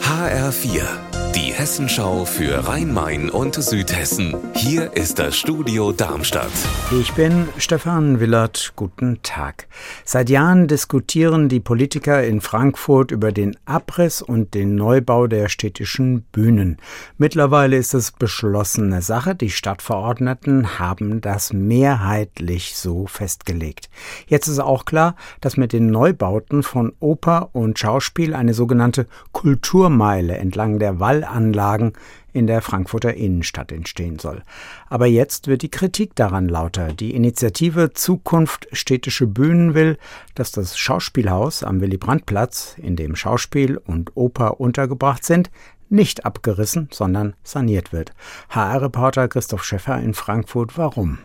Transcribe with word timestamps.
HR4, 0.00 1.13
die 1.34 1.52
Hessenschau 1.52 2.24
für 2.24 2.68
Rhein-Main 2.68 3.28
und 3.28 3.56
Südhessen. 3.56 4.36
Hier 4.54 4.92
ist 4.96 5.18
das 5.18 5.36
Studio 5.36 5.90
Darmstadt. 5.90 6.52
Ich 6.92 7.12
bin 7.14 7.48
Stefan 7.58 8.20
Willert. 8.20 8.72
Guten 8.76 9.18
Tag. 9.24 9.66
Seit 10.04 10.30
Jahren 10.30 10.68
diskutieren 10.68 11.48
die 11.48 11.58
Politiker 11.58 12.22
in 12.22 12.40
Frankfurt 12.40 13.10
über 13.10 13.32
den 13.32 13.56
Abriss 13.64 14.22
und 14.22 14.54
den 14.54 14.76
Neubau 14.76 15.26
der 15.26 15.48
städtischen 15.48 16.22
Bühnen. 16.30 16.76
Mittlerweile 17.18 17.78
ist 17.78 17.94
es 17.94 18.12
beschlossene 18.12 19.02
Sache. 19.02 19.34
Die 19.34 19.50
Stadtverordneten 19.50 20.78
haben 20.78 21.20
das 21.20 21.52
mehrheitlich 21.52 22.76
so 22.76 23.08
festgelegt. 23.08 23.90
Jetzt 24.28 24.46
ist 24.46 24.60
auch 24.60 24.84
klar, 24.84 25.16
dass 25.40 25.56
mit 25.56 25.72
den 25.72 25.88
Neubauten 25.88 26.62
von 26.62 26.92
Oper 27.00 27.50
und 27.52 27.76
Schauspiel 27.76 28.34
eine 28.34 28.54
sogenannte 28.54 29.08
Kulturmeile 29.32 30.36
entlang 30.36 30.78
der 30.78 31.00
Wallanlagen 31.24 31.92
in 32.32 32.46
der 32.46 32.62
Frankfurter 32.62 33.14
Innenstadt 33.14 33.72
entstehen 33.72 34.18
soll. 34.18 34.42
Aber 34.88 35.06
jetzt 35.06 35.46
wird 35.46 35.62
die 35.62 35.70
Kritik 35.70 36.14
daran 36.16 36.48
lauter. 36.48 36.92
Die 36.92 37.14
Initiative 37.14 37.92
Zukunft 37.92 38.66
städtische 38.72 39.26
Bühnen 39.26 39.74
will, 39.74 39.98
dass 40.34 40.52
das 40.52 40.76
Schauspielhaus 40.78 41.62
am 41.62 41.80
Willy-Brandt-Platz, 41.80 42.76
in 42.78 42.96
dem 42.96 43.16
Schauspiel 43.16 43.76
und 43.76 44.16
Oper 44.16 44.60
untergebracht 44.60 45.24
sind, 45.24 45.50
nicht 45.88 46.24
abgerissen, 46.24 46.88
sondern 46.90 47.34
saniert 47.44 47.92
wird. 47.92 48.12
HR-Reporter 48.50 49.28
Christoph 49.28 49.64
Schäffer 49.64 50.00
in 50.00 50.14
Frankfurt, 50.14 50.76
warum? 50.76 51.18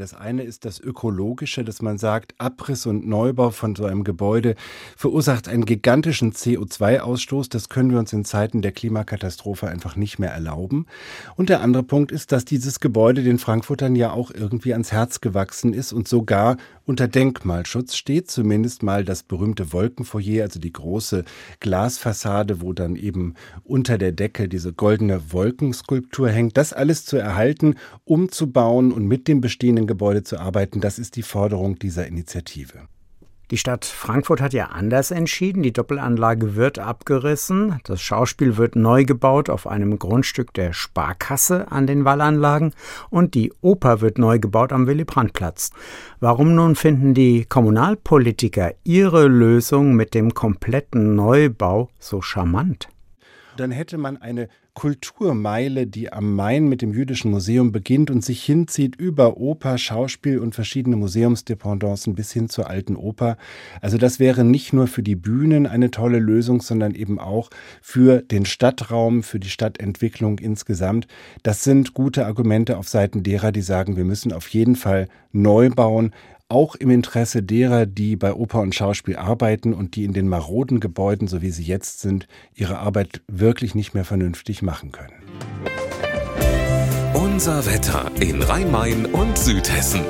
Das 0.00 0.14
eine 0.14 0.44
ist 0.44 0.64
das 0.64 0.80
Ökologische, 0.80 1.62
dass 1.62 1.82
man 1.82 1.98
sagt, 1.98 2.32
Abriss 2.38 2.86
und 2.86 3.06
Neubau 3.06 3.50
von 3.50 3.76
so 3.76 3.84
einem 3.84 4.02
Gebäude 4.02 4.54
verursacht 4.96 5.46
einen 5.46 5.66
gigantischen 5.66 6.32
CO2-Ausstoß. 6.32 7.50
Das 7.50 7.68
können 7.68 7.90
wir 7.90 7.98
uns 7.98 8.10
in 8.14 8.24
Zeiten 8.24 8.62
der 8.62 8.72
Klimakatastrophe 8.72 9.68
einfach 9.68 9.96
nicht 9.96 10.18
mehr 10.18 10.30
erlauben. 10.30 10.86
Und 11.36 11.50
der 11.50 11.60
andere 11.60 11.82
Punkt 11.82 12.12
ist, 12.12 12.32
dass 12.32 12.46
dieses 12.46 12.80
Gebäude 12.80 13.22
den 13.22 13.38
Frankfurtern 13.38 13.94
ja 13.94 14.10
auch 14.10 14.30
irgendwie 14.30 14.72
ans 14.72 14.90
Herz 14.90 15.20
gewachsen 15.20 15.74
ist 15.74 15.92
und 15.92 16.08
sogar 16.08 16.56
unter 16.86 17.06
Denkmalschutz 17.06 17.94
steht, 17.94 18.30
zumindest 18.30 18.82
mal 18.82 19.04
das 19.04 19.22
berühmte 19.22 19.72
Wolkenfoyer, 19.72 20.44
also 20.44 20.58
die 20.58 20.72
große 20.72 21.24
Glasfassade, 21.60 22.62
wo 22.62 22.72
dann 22.72 22.96
eben 22.96 23.34
unter 23.64 23.98
der 23.98 24.12
Decke 24.12 24.48
diese 24.48 24.72
goldene 24.72 25.32
Wolkenskulptur 25.32 26.30
hängt. 26.30 26.56
Das 26.56 26.72
alles 26.72 27.04
zu 27.04 27.16
erhalten, 27.16 27.76
umzubauen 28.04 28.92
und 28.92 29.06
mit 29.06 29.28
dem 29.28 29.40
bestehenden 29.40 29.86
Gebäude 29.90 30.22
zu 30.22 30.38
arbeiten, 30.38 30.80
das 30.80 31.00
ist 31.00 31.16
die 31.16 31.24
Forderung 31.24 31.76
dieser 31.76 32.06
Initiative. 32.06 32.82
Die 33.50 33.56
Stadt 33.56 33.84
Frankfurt 33.84 34.40
hat 34.40 34.52
ja 34.52 34.66
anders 34.66 35.10
entschieden. 35.10 35.64
Die 35.64 35.72
Doppelanlage 35.72 36.54
wird 36.54 36.78
abgerissen. 36.78 37.80
Das 37.82 38.00
Schauspiel 38.00 38.56
wird 38.56 38.76
neu 38.76 39.04
gebaut 39.04 39.50
auf 39.50 39.66
einem 39.66 39.98
Grundstück 39.98 40.54
der 40.54 40.72
Sparkasse 40.72 41.72
an 41.72 41.88
den 41.88 42.04
Wallanlagen 42.04 42.72
und 43.10 43.34
die 43.34 43.52
Oper 43.60 44.00
wird 44.00 44.18
neu 44.18 44.38
gebaut 44.38 44.72
am 44.72 44.86
Willy-Brandt-Platz. 44.86 45.70
Warum 46.20 46.54
nun 46.54 46.76
finden 46.76 47.12
die 47.12 47.44
Kommunalpolitiker 47.44 48.72
ihre 48.84 49.26
Lösung 49.26 49.94
mit 49.94 50.14
dem 50.14 50.32
kompletten 50.32 51.16
Neubau 51.16 51.88
so 51.98 52.22
charmant? 52.22 52.88
Dann 53.56 53.70
hätte 53.70 53.98
man 53.98 54.16
eine 54.16 54.48
Kulturmeile, 54.74 55.86
die 55.86 56.12
am 56.12 56.34
Main 56.34 56.68
mit 56.68 56.80
dem 56.80 56.92
Jüdischen 56.92 57.30
Museum 57.30 57.72
beginnt 57.72 58.10
und 58.10 58.24
sich 58.24 58.42
hinzieht 58.42 58.96
über 58.96 59.36
Oper, 59.36 59.78
Schauspiel 59.78 60.38
und 60.38 60.54
verschiedene 60.54 60.96
Museumsdependancen 60.96 62.14
bis 62.14 62.32
hin 62.32 62.48
zur 62.48 62.70
alten 62.70 62.96
Oper. 62.96 63.36
Also 63.80 63.98
das 63.98 64.20
wäre 64.20 64.44
nicht 64.44 64.72
nur 64.72 64.86
für 64.86 65.02
die 65.02 65.16
Bühnen 65.16 65.66
eine 65.66 65.90
tolle 65.90 66.18
Lösung, 66.18 66.62
sondern 66.62 66.94
eben 66.94 67.18
auch 67.18 67.50
für 67.82 68.22
den 68.22 68.46
Stadtraum, 68.46 69.22
für 69.22 69.40
die 69.40 69.50
Stadtentwicklung 69.50 70.38
insgesamt. 70.38 71.06
Das 71.42 71.64
sind 71.64 71.92
gute 71.92 72.26
Argumente 72.26 72.78
auf 72.78 72.88
Seiten 72.88 73.22
derer, 73.22 73.52
die 73.52 73.62
sagen, 73.62 73.96
wir 73.96 74.04
müssen 74.04 74.32
auf 74.32 74.48
jeden 74.48 74.76
Fall 74.76 75.08
neu 75.32 75.70
bauen, 75.70 76.12
auch 76.50 76.74
im 76.74 76.90
Interesse 76.90 77.42
derer, 77.42 77.86
die 77.86 78.16
bei 78.16 78.34
Oper 78.34 78.60
und 78.60 78.74
Schauspiel 78.74 79.16
arbeiten 79.16 79.72
und 79.72 79.96
die 79.96 80.04
in 80.04 80.12
den 80.12 80.28
maroden 80.28 80.80
Gebäuden, 80.80 81.28
so 81.28 81.42
wie 81.42 81.50
sie 81.50 81.62
jetzt 81.62 82.00
sind, 82.00 82.26
ihre 82.54 82.78
Arbeit 82.78 83.22
wirklich 83.28 83.74
nicht 83.74 83.94
mehr 83.94 84.04
vernünftig 84.04 84.62
machen 84.62 84.92
können. 84.92 85.14
Unser 87.14 87.64
Wetter 87.66 88.10
in 88.20 88.42
Rhein-Main 88.42 89.06
und 89.06 89.38
Südhessen. 89.38 90.00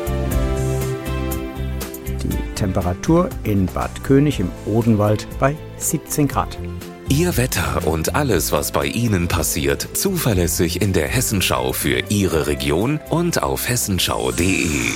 Die 2.22 2.54
Temperatur 2.54 3.28
in 3.44 3.66
Bad 3.66 4.02
König 4.02 4.40
im 4.40 4.50
Odenwald 4.66 5.26
bei 5.38 5.56
17 5.76 6.26
Grad. 6.26 6.58
Ihr 7.08 7.36
Wetter 7.36 7.86
und 7.86 8.14
alles, 8.14 8.52
was 8.52 8.70
bei 8.70 8.86
Ihnen 8.86 9.26
passiert, 9.26 9.88
zuverlässig 9.94 10.80
in 10.80 10.92
der 10.92 11.08
Hessenschau 11.08 11.72
für 11.72 12.02
Ihre 12.08 12.46
Region 12.46 13.00
und 13.10 13.42
auf 13.42 13.68
hessenschau.de. 13.68 14.92